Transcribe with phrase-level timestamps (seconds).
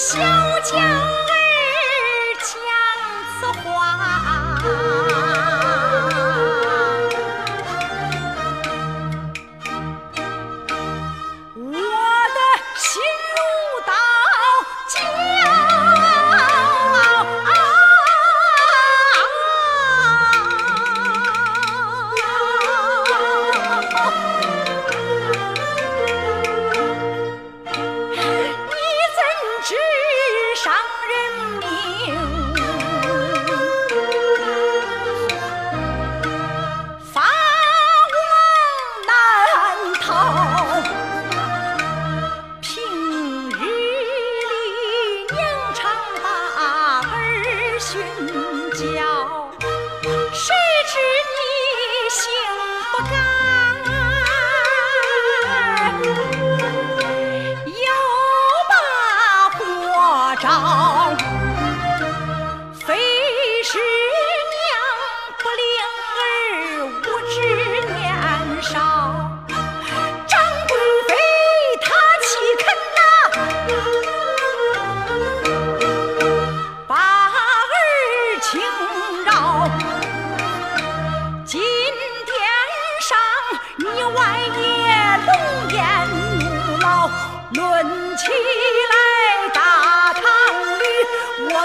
[0.00, 0.18] 小
[0.62, 1.29] 桥。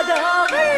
[0.04, 0.75] 儿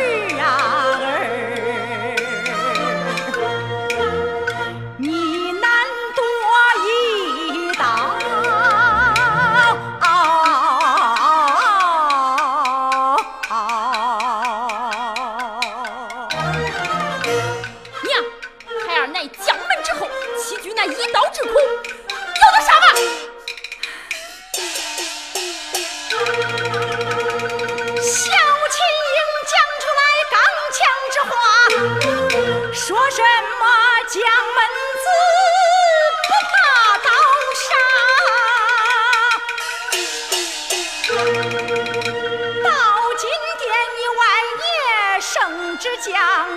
[45.88, 46.12] 是江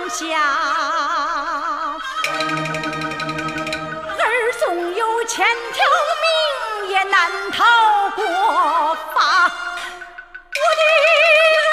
[0.09, 0.25] 夏，
[4.19, 5.85] 儿纵有千条
[6.21, 8.25] 命也难逃国
[9.15, 9.49] 法。
[10.53, 11.63] 我的儿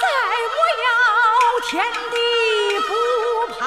[0.00, 0.02] 在
[0.54, 0.86] 我要
[1.68, 1.72] 天
[2.12, 2.14] 地
[2.86, 2.90] 不
[3.58, 3.62] 怕。